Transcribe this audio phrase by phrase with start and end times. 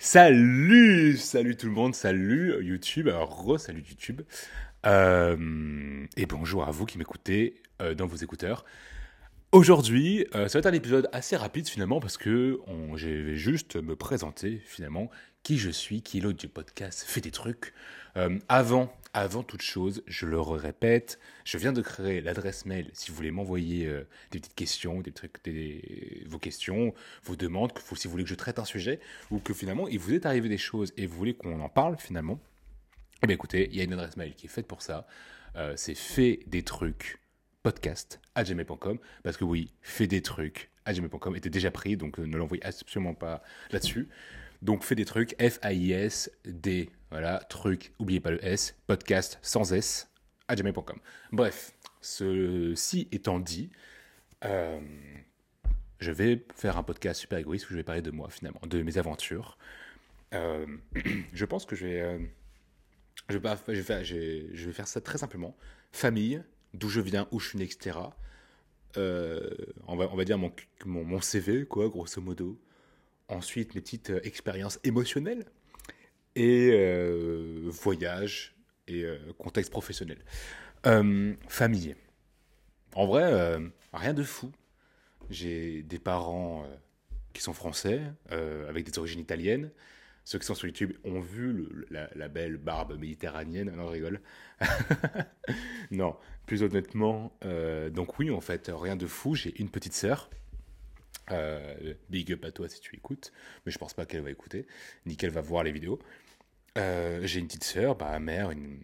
[0.00, 4.22] Salut, salut tout le monde, salut YouTube, alors re-salut YouTube,
[4.86, 8.64] euh, et bonjour à vous qui m'écoutez euh, dans vos écouteurs.
[9.50, 12.60] Aujourd'hui, euh, ça va être un épisode assez rapide finalement parce que
[12.94, 15.10] je vais juste me présenter finalement
[15.42, 17.74] qui je suis, qui est l'autre du podcast fait des trucs.
[18.48, 23.16] Avant, avant toute chose, je le répète, je viens de créer l'adresse mail si vous
[23.16, 26.94] voulez m'envoyer euh, des petites questions, des trucs, des, vos questions,
[27.24, 29.98] vos demandes, que si vous voulez que je traite un sujet ou que finalement il
[29.98, 32.38] vous est arrivé des choses et vous voulez qu'on en parle finalement.
[33.22, 35.06] Eh bien écoutez, il y a une adresse mail qui est faite pour ça.
[35.56, 37.18] Euh, c'est fait des trucs
[37.64, 38.44] podcast à
[39.24, 43.14] parce que oui, fait des trucs à était déjà pris donc euh, ne l'envoyez absolument
[43.14, 43.42] pas
[43.72, 44.08] là-dessus.
[44.62, 50.10] Donc fait des trucs F-A-I-S D voilà, truc, oubliez pas le S, podcast sans S
[50.46, 50.98] à gmail.com.
[51.32, 53.70] Bref, ceci étant dit,
[54.44, 54.80] euh,
[56.00, 58.82] je vais faire un podcast super égoïste où je vais parler de moi finalement, de
[58.82, 59.56] mes aventures.
[60.34, 60.66] Euh,
[61.32, 62.18] je pense que je vais euh,
[63.30, 65.56] je vais, faire, ça très simplement.
[65.92, 66.42] Famille,
[66.74, 67.98] d'où je viens, où je suis né, etc.
[68.96, 70.52] On, va, on va dire mon,
[70.84, 72.58] mon, mon CV, quoi, grosso modo.
[73.28, 75.44] Ensuite, mes petites expériences émotionnelles.
[76.38, 78.54] Et euh, voyage
[78.86, 80.18] et euh, contexte professionnel.
[80.86, 81.96] Euh, famille.
[82.94, 83.60] En vrai, euh,
[83.92, 84.52] rien de fou.
[85.30, 86.64] J'ai des parents
[87.34, 88.00] qui sont français,
[88.30, 89.70] avec des origines italiennes.
[90.24, 93.70] Ceux qui sont sur YouTube ont vu la, la belle barbe méditerranéenne.
[93.76, 94.20] Non, je rigole.
[95.90, 96.16] non,
[96.46, 97.36] plus honnêtement,
[97.92, 99.34] donc oui, en fait, rien de fou.
[99.34, 100.30] J'ai une petite sœur.
[101.30, 103.32] Euh, big up à toi si tu écoutes,
[103.66, 104.66] mais je pense pas qu'elle va écouter,
[105.06, 105.98] ni qu'elle va voir les vidéos.
[106.76, 108.80] Euh, j'ai une petite sœur, bah, un mère, une,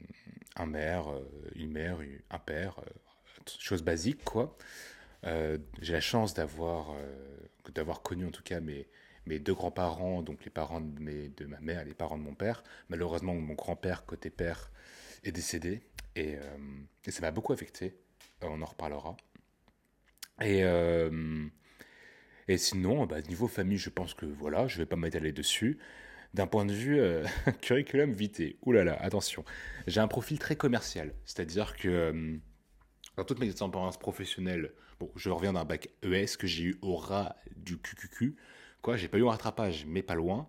[0.56, 1.22] un mère, euh,
[1.54, 1.98] une mère,
[2.30, 4.56] un père, euh, chose basique quoi.
[5.26, 8.86] Euh, j'ai la chance d'avoir euh, connu en tout cas mes,
[9.26, 12.62] deux grands-parents, donc les parents de, ma mère et les parents de mon père.
[12.88, 14.70] Malheureusement, mon grand-père, côté père,
[15.22, 15.80] est décédé
[16.16, 16.58] et, euh,
[17.06, 17.96] et ça m'a beaucoup affecté.
[18.42, 19.16] Euh, on en reparlera.
[20.42, 21.48] Et, euh,
[22.48, 25.78] et sinon, bah, niveau famille, je pense que voilà, je vais pas m'étaler dessus.
[26.34, 27.24] D'un point de vue euh,
[27.60, 29.44] curriculum vitae, oulala, attention,
[29.86, 32.36] j'ai un profil très commercial, c'est-à-dire que euh,
[33.16, 36.96] dans toutes mes expériences professionnelles, bon, je reviens d'un bac ES que j'ai eu au
[36.96, 38.36] ras du QQQ.
[38.82, 40.48] Quoi, j'ai pas eu un rattrapage, mais pas loin.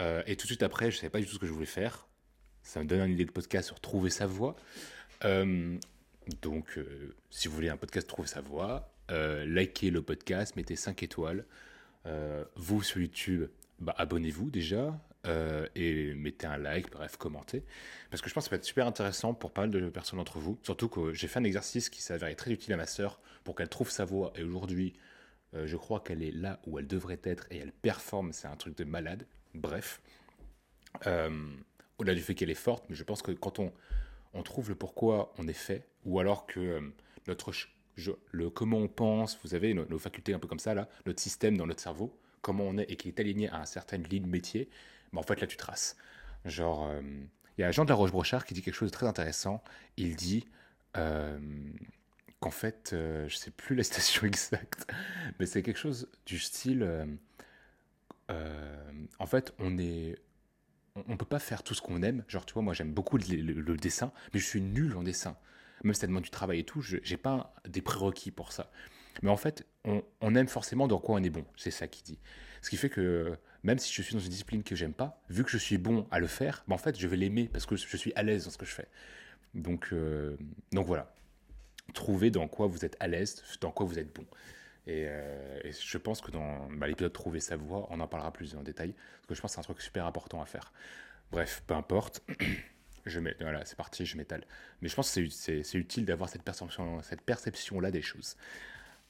[0.00, 1.66] Euh, et tout de suite après, je savais pas du tout ce que je voulais
[1.66, 2.08] faire.
[2.62, 4.56] Ça me donne une idée de podcast sur trouver sa voie.
[5.24, 5.76] Euh,
[6.40, 6.80] donc,
[7.30, 11.44] si vous voulez un podcast trouver sa voie, euh, likez le podcast, mettez 5 étoiles.
[12.06, 13.46] Euh, vous sur YouTube,
[13.80, 17.64] bah, abonnez-vous déjà euh, et mettez un like, bref, commentez.
[18.10, 20.18] Parce que je pense que ça va être super intéressant pour pas mal de personnes
[20.18, 20.58] d'entre vous.
[20.62, 23.68] Surtout que j'ai fait un exercice qui s'avérait très utile à ma sœur pour qu'elle
[23.68, 24.32] trouve sa voie.
[24.36, 24.94] Et aujourd'hui,
[25.54, 28.32] je crois qu'elle est là où elle devrait être et elle performe.
[28.32, 29.26] C'est un truc de malade.
[29.54, 30.00] Bref.
[31.04, 33.72] Au-delà du fait qu'elle est forte, mais je pense que quand on,
[34.34, 36.92] on trouve le pourquoi on est fait, ou alors que
[37.26, 37.52] notre
[38.32, 41.56] le comment on pense, vous avez nos, facultés un peu comme ça là, notre système
[41.56, 44.68] dans notre cerveau, comment on est et qui est aligné à une certaine ligne métier,
[45.12, 45.96] bah en fait là tu traces.
[46.44, 47.00] Genre, euh,
[47.58, 49.62] il y a Jean de la Roche-Brochard qui dit quelque chose de très intéressant.
[49.96, 50.46] Il dit
[50.96, 51.38] euh,
[52.40, 54.86] qu'en fait, euh, je sais plus la citation exacte,
[55.38, 56.82] mais c'est quelque chose du style.
[58.30, 60.16] euh, en fait, on est
[60.96, 62.24] on, on peut pas faire tout ce qu'on aime.
[62.28, 65.04] Genre, tu vois, moi j'aime beaucoup le, le- le dessin, mais je suis nul en
[65.04, 65.36] dessin.
[65.84, 68.70] Même si ça demande du travail et tout, je j'ai pas des prérequis pour ça.
[69.22, 71.44] Mais en fait, on, aime forcément dans quoi on est bon.
[71.56, 72.18] C'est ça qui dit.
[72.62, 75.44] Ce qui fait que même si je suis dans une discipline que j'aime pas, vu
[75.44, 77.76] que je suis bon à le faire, bah en fait, je vais l'aimer parce que
[77.76, 78.88] je suis à l'aise dans ce que je fais.
[79.54, 80.36] Donc, euh,
[80.72, 81.12] donc voilà.
[81.94, 84.26] Trouvez dans quoi vous êtes à l'aise, dans quoi vous êtes bon.
[84.86, 88.54] Et, euh, je pense que dans bah, l'épisode Trouver sa voie, on en parlera plus
[88.56, 90.72] en détail, parce que je pense que c'est un truc super important à faire.
[91.30, 92.22] Bref, peu importe.
[93.08, 94.44] Je mets, voilà, c'est parti, je m'étale.
[94.82, 98.36] Mais je pense que c'est- utile d'avoir cette perception, cette perception-là des choses.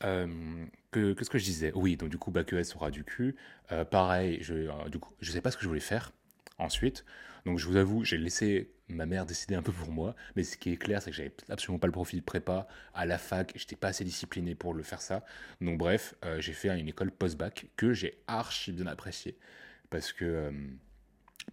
[0.04, 3.34] Euh, que- Qu'est-ce que je disais Oui, donc du coup, bac ES aura du cul.
[3.72, 4.72] Euh, pareil, je, euh,
[5.20, 6.12] je sais pas ce que je voulais faire
[6.58, 7.05] ensuite.
[7.46, 10.14] Donc je vous avoue, j'ai laissé ma mère décider un peu pour moi.
[10.37, 13.19] Mais ce qui est clair, c'est que j'avais absolument pas le profil prépa à la
[13.19, 13.52] fac.
[13.56, 15.25] J'étais pas assez discipliné pour le faire ça.
[15.61, 19.37] Donc bref, euh, j'ai fait une école post-bac que j'ai archi bien appréciée.
[19.90, 20.50] Parce que euh,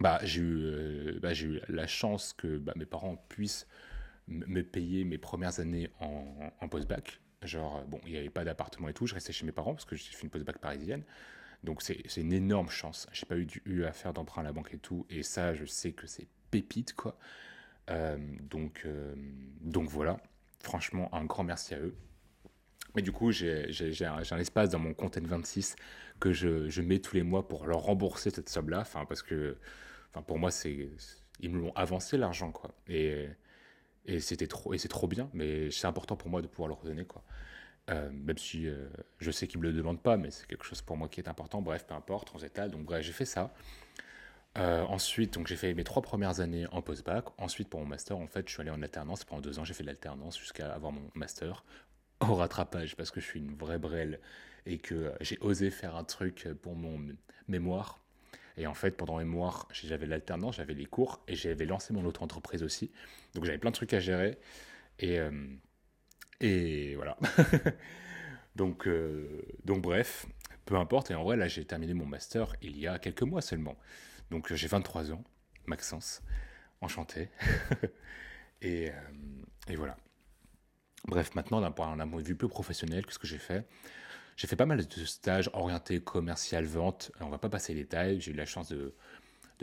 [0.00, 3.66] bah, j'ai eu, euh, bah, eu la chance que bah, mes parents puissent
[4.28, 7.20] me payer mes premières années en, en post-bac.
[7.42, 9.74] Genre, euh, bon, il n'y avait pas d'appartement et tout, je restais chez mes parents
[9.74, 11.04] parce que j'ai fait une post-bac parisienne.
[11.64, 13.08] Donc c'est une énorme chance.
[13.12, 15.06] J'ai pas eu à faire d'emprunt à la banque et tout.
[15.10, 17.18] Et ça, je sais que c'est pépite, quoi.
[17.90, 19.14] Euh, donc, euh,
[19.60, 20.18] donc voilà.
[20.60, 21.96] Franchement, un grand merci à eux.
[22.96, 23.66] Mais du coup, j'ai
[24.06, 25.76] un, espace dans mon compte N26
[26.18, 28.80] que je, mets tous les mois pour leur rembourser cette somme-là.
[28.80, 29.56] Enfin, parce que
[30.10, 30.88] enfin, pour moi, c'est
[31.40, 32.50] ils me l'ont avancé l'argent.
[32.50, 32.74] quoi.
[32.88, 33.28] Et,
[34.06, 36.74] et c'était trop, et c'est trop bien, mais c'est important pour moi de pouvoir le
[36.74, 37.04] redonner.
[37.04, 37.22] quoi.
[37.90, 38.88] Euh, même si euh,
[39.18, 41.28] je sais qu'ils me le demandent pas, mais c'est quelque chose pour moi qui est
[41.28, 41.62] important.
[41.62, 42.70] Bref, peu importe, on s'étale.
[42.70, 43.52] Donc, bref, j'ai fait ça.
[44.58, 47.26] Euh, ensuite, donc j'ai fait mes trois premières années en post-bac.
[47.38, 49.24] Ensuite, pour mon master, en fait, je suis allé en alternance.
[49.24, 51.62] Pendant deux ans, j'ai fait de l'alternance jusqu'à avoir mon master
[52.20, 54.20] au rattrapage parce que je suis une vraie brêle
[54.64, 57.00] et que j'ai osé faire un truc pour mon
[57.48, 58.00] mémoire.
[58.56, 62.62] Et en fait, pendant mémoire, j'avais l'alternance, j'avais les cours et j'avais lancé mon auto-entreprise
[62.62, 62.90] aussi.
[63.34, 64.38] Donc j'avais plein de trucs à gérer.
[64.98, 65.18] Et,
[66.40, 67.18] et voilà.
[68.56, 70.26] donc, euh, donc bref,
[70.64, 71.10] peu importe.
[71.10, 73.76] Et en vrai, là, j'ai terminé mon master il y a quelques mois seulement.
[74.30, 75.24] Donc j'ai 23 ans,
[75.66, 76.22] Maxence,
[76.80, 77.30] enchanté.
[78.62, 78.92] et, euh,
[79.68, 79.96] et, voilà.
[81.06, 83.64] Bref, maintenant, d'un point de vue plus professionnel, qu'est-ce que j'ai fait
[84.36, 87.12] J'ai fait pas mal de stages orientés commercial, vente.
[87.20, 88.20] On va pas passer les détails.
[88.20, 88.92] J'ai eu la chance de,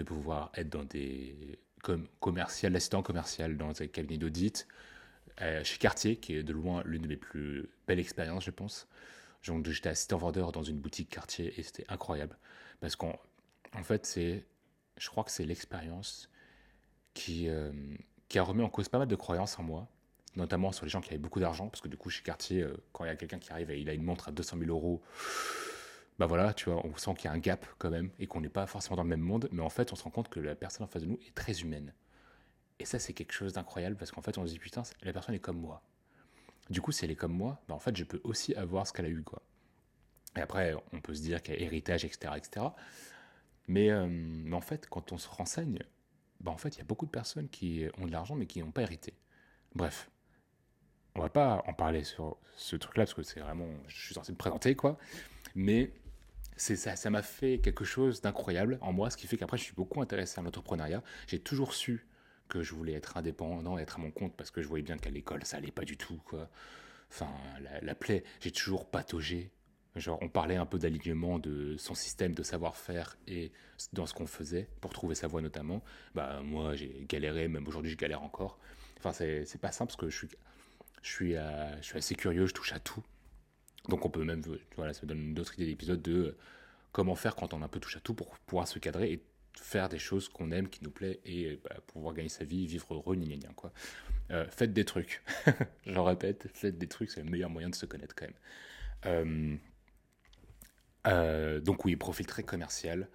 [0.03, 4.67] pouvoir être dans des comme commercial, assistant commercial dans des cabinets d'audit,
[5.41, 8.87] euh, chez Cartier, qui est de loin l'une de mes plus belles expériences, je pense.
[9.41, 12.37] J'étais assistant vendeur dans une boutique Cartier et c'était incroyable.
[12.79, 13.19] Parce qu'en
[13.75, 14.45] en fait, c'est,
[14.97, 16.29] je crois que c'est l'expérience
[17.13, 17.73] qui, euh,
[18.29, 19.89] qui a remis en cause pas mal de croyances en moi,
[20.35, 21.69] notamment sur les gens qui avaient beaucoup d'argent.
[21.69, 23.79] Parce que du coup, chez Cartier, euh, quand il y a quelqu'un qui arrive et
[23.79, 25.01] il a une montre à 200 000 euros,
[26.19, 28.41] bah voilà, tu vois, on sent qu'il y a un gap quand même et qu'on
[28.41, 29.49] n'est pas forcément dans le même monde.
[29.51, 31.33] Mais en fait, on se rend compte que la personne en face de nous est
[31.33, 31.93] très humaine.
[32.79, 35.35] Et ça, c'est quelque chose d'incroyable parce qu'en fait, on se dit putain, la personne
[35.35, 35.81] est comme moi.
[36.69, 38.93] Du coup, si elle est comme moi, bah, en fait, je peux aussi avoir ce
[38.93, 39.41] qu'elle a eu, quoi.
[40.35, 42.67] Et après, on peut se dire qu'il y a héritage, etc., etc.
[43.67, 45.79] Mais, euh, mais, en fait, quand on se renseigne,
[46.39, 48.61] bah, en fait, il y a beaucoup de personnes qui ont de l'argent mais qui
[48.61, 49.13] n'ont pas hérité.
[49.75, 50.09] Bref,
[51.15, 54.31] on va pas en parler sur ce truc-là parce que c'est vraiment, je suis censé
[54.31, 54.97] me présenter, quoi.
[55.55, 55.91] Mais
[56.55, 59.63] c'est ça, ça m'a fait quelque chose d'incroyable en moi, ce qui fait qu'après, je
[59.63, 61.03] suis beaucoup intéressé à l'entrepreneuriat.
[61.27, 62.07] J'ai toujours su
[62.47, 65.09] que je voulais être indépendant, être à mon compte, parce que je voyais bien qu'à
[65.09, 66.49] l'école, ça allait pas du tout, quoi.
[67.09, 67.29] Enfin,
[67.81, 69.51] la, plaie, j'ai toujours pataugé.
[69.95, 73.51] Genre, on parlait un peu d'alignement de son système de savoir-faire et
[73.93, 75.83] dans ce qu'on faisait pour trouver sa voie notamment.
[76.15, 78.57] Bah, moi, j'ai galéré, même aujourd'hui, je galère encore.
[78.97, 80.27] Enfin, c'est pas simple parce que je suis,
[81.03, 83.03] je, suis, je suis assez curieux, je touche à tout.
[83.89, 84.41] Donc, on peut même,
[84.77, 86.35] voilà, ça me donne d'autres idées d'épisode de
[86.91, 89.23] comment faire quand on a un peu touche à tout pour pouvoir se cadrer et
[89.59, 92.93] faire des choses qu'on aime, qui nous plaît, et bah, pouvoir gagner sa vie, vivre
[92.93, 93.71] heureux, gna quoi.
[94.31, 95.21] Euh, faites des trucs.
[95.85, 98.33] J'en répète, faites des trucs, c'est le meilleur moyen de se connaître quand même.
[99.05, 99.57] Euh,
[101.07, 103.09] euh, donc oui, profil très commercial.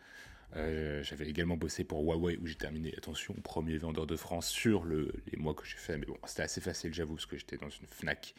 [0.55, 5.13] J'avais également bossé pour Huawei où j'ai terminé, attention, premier vendeur de France sur le,
[5.31, 5.99] les mois que j'ai fait.
[5.99, 8.35] Mais bon, c'était assez facile, j'avoue, parce que j'étais dans une Fnac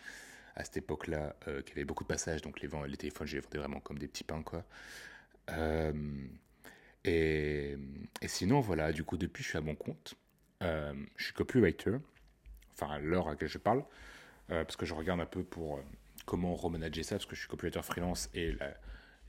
[0.56, 1.36] à cette époque-là,
[1.66, 4.08] qui avait beaucoup de passages, donc les, les téléphones, je les vendais vraiment comme des
[4.08, 4.66] petits pains, quoi.
[7.06, 7.78] Et,
[8.26, 10.16] sinon, voilà, du coup, depuis, je suis à mon compte.
[10.62, 11.98] Euh, je suis copywriter,
[12.74, 13.84] enfin, à l'heure à laquelle je parle,
[14.52, 15.82] euh, parce que je regarde un peu pour euh,
[16.26, 18.58] comment remanager ça, parce que je suis copywriter freelance et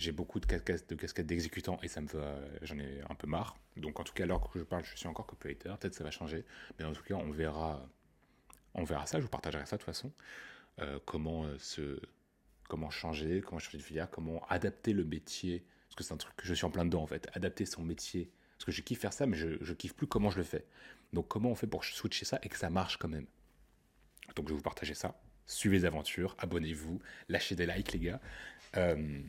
[0.00, 3.26] j'ai beaucoup de casquettes de casquettes d'exécutant et ça me va, j'en ai un peu
[3.26, 3.56] marre.
[3.76, 5.70] Donc, en tout cas, l'heure que je parle, je suis encore copywriter.
[5.78, 6.44] Peut-être ça va changer,
[6.78, 7.86] mais en tout cas, on verra,
[8.74, 9.18] on verra ça.
[9.18, 10.12] Je vous partagerai ça de toute façon.
[11.04, 12.00] comment se,
[12.68, 16.36] comment changer, comment changer de filière, comment adapter le métier parce que c'est un truc
[16.36, 18.30] que je suis en plein dedans en fait, adapter son métier.
[18.56, 20.64] Parce que je kiffe faire ça, mais je, je kiffe plus comment je le fais.
[21.12, 23.26] Donc comment on fait pour switcher ça et que ça marche quand même?
[24.36, 25.20] Donc je vais vous partager ça.
[25.46, 28.20] Suivez les aventures, abonnez-vous, lâchez des likes les gars.
[28.76, 29.20] Euh,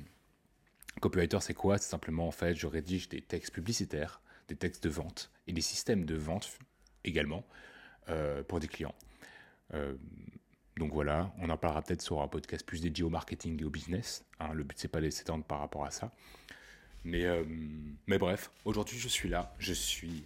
[1.00, 1.78] copywriter c'est quoi?
[1.78, 5.62] C'est simplement en fait je rédige des textes publicitaires, des textes de vente et des
[5.62, 6.58] systèmes de vente
[7.04, 7.46] également
[8.10, 8.96] euh, pour des clients.
[9.74, 9.96] Euh,
[10.78, 13.70] donc voilà, on en parlera peut-être sur un podcast plus dédié au marketing et au
[13.70, 14.26] business.
[14.40, 14.54] Hein.
[14.54, 16.12] le but c'est pas de s'étendre par rapport à ça.
[17.04, 17.44] Mais, euh,
[18.08, 20.24] mais bref, aujourd'hui je suis là, je suis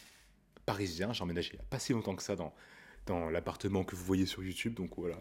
[0.65, 2.53] parisien, j'ai emménagé pas si longtemps que ça dans,
[3.05, 5.17] dans l'appartement que vous voyez sur YouTube, donc voilà.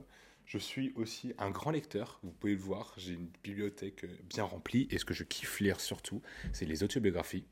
[0.46, 4.86] Je suis aussi un grand lecteur, vous pouvez le voir, j'ai une bibliothèque bien remplie,
[4.90, 6.22] et ce que je kiffe lire surtout,
[6.52, 7.46] c'est les autobiographies.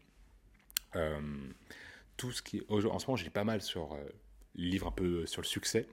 [0.97, 1.21] Euh,
[2.17, 2.63] tout ce qui...
[2.69, 4.05] En ce moment, j'ai pas mal sur euh,
[4.55, 5.87] livres un peu sur le succès,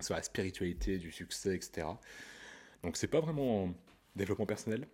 [0.00, 1.86] sur la spiritualité, du succès, etc.
[2.82, 3.72] Donc c'est pas vraiment
[4.14, 4.86] développement personnel,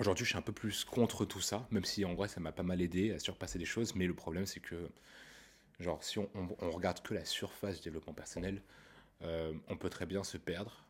[0.00, 2.50] Aujourd'hui, je suis un peu plus contre tout ça, même si en vrai, ça m'a
[2.50, 3.94] pas mal aidé à surpasser des choses.
[3.94, 4.90] Mais le problème, c'est que,
[5.78, 6.28] genre, si on,
[6.60, 8.60] regarde que la surface du développement personnel,
[9.22, 10.86] euh, on peut très bien se perdre.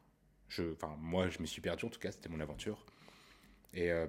[0.49, 2.85] Je, enfin, moi, je me suis perdu, en tout cas, c'était mon aventure.
[3.73, 4.07] Et euh,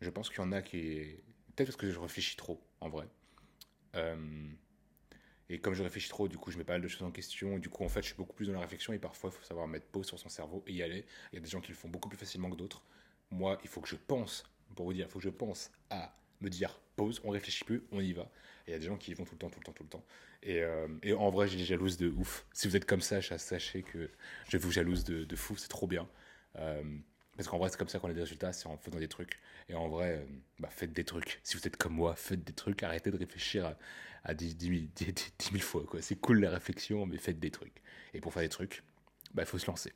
[0.00, 1.16] je pense qu'il y en a qui.
[1.56, 3.08] Peut-être parce que je réfléchis trop, en vrai.
[3.96, 4.48] Euh,
[5.50, 7.56] Et comme je réfléchis trop, du coup, je mets pas mal de choses en question.
[7.56, 8.92] Et du coup, en fait, je suis beaucoup plus dans la réflexion.
[8.92, 11.06] Et parfois, il faut savoir mettre pause sur son cerveau et y aller.
[11.32, 12.82] Il y a des gens qui le font beaucoup plus facilement que d'autres.
[13.30, 14.44] Moi, il faut que je pense,
[14.76, 17.82] pour vous dire, il faut que je pense à me dire pause, on réfléchit plus,
[17.92, 18.30] on y va.
[18.66, 19.82] Il y a des gens qui y vont tout le temps, tout le temps, tout
[19.82, 20.04] le temps.
[20.42, 22.46] Et, euh, et en vrai, j'ai jalouse de ouf.
[22.52, 24.10] Si vous êtes comme ça, sachez que
[24.48, 26.08] je vous jalouse de, de fou, c'est trop bien.
[26.56, 26.82] Euh,
[27.36, 29.38] parce qu'en vrai, c'est comme ça qu'on a des résultats, c'est en faisant des trucs.
[29.68, 30.24] Et en vrai, euh,
[30.58, 31.40] bah, faites des trucs.
[31.44, 32.82] Si vous êtes comme moi, faites des trucs.
[32.82, 33.76] Arrêtez de réfléchir à,
[34.24, 34.90] à 10, 10,
[35.52, 35.84] 000, fois.
[36.00, 37.80] C'est cool la réflexion, mais faites des trucs.
[38.12, 38.82] Et pour faire des trucs,
[39.34, 39.92] bah, il faut se lancer.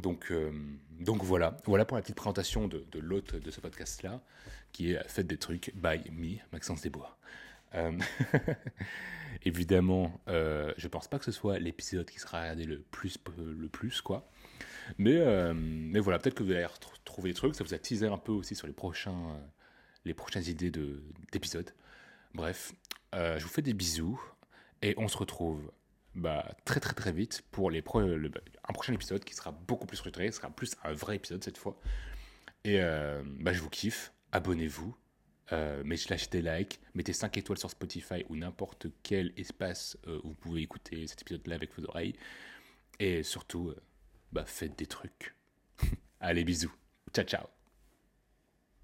[0.00, 0.50] Donc, euh,
[0.98, 4.20] donc voilà, voilà pour la petite présentation de, de l'hôte de ce podcast-là,
[4.72, 7.16] qui est Faites des trucs by me, Maxence Desbois.
[7.74, 7.92] Euh,
[9.44, 13.68] évidemment, euh, je pense pas que ce soit l'épisode qui sera regardé le plus, le
[13.68, 14.28] plus quoi.
[14.98, 15.54] Mais, euh,
[16.00, 18.54] voilà, peut-être que vous allez retrouver des trucs, ça vous a teasé un peu aussi
[18.54, 19.40] sur les, prochains,
[20.04, 20.72] les prochaines idées
[21.32, 21.70] d'épisodes.
[22.34, 22.72] Bref,
[23.12, 24.20] je vous fais des bisous
[24.82, 25.70] et on se retrouve
[26.14, 30.50] bah, très très très vite pour un prochain épisode qui sera beaucoup plus structuré, sera
[30.50, 31.80] plus un vrai épisode cette fois.
[32.64, 34.94] Et euh, bah, je vous kiffe, abonnez-vous,
[35.52, 40.28] euh, mettez des likes, mettez 5 étoiles sur Spotify ou n'importe quel espace euh, où
[40.28, 42.14] vous pouvez écouter cet épisode-là avec vos oreilles.
[42.98, 43.82] Et surtout, euh,
[44.32, 45.34] bah, faites des trucs.
[46.20, 46.74] Allez, bisous.
[47.12, 47.59] Ciao, ciao.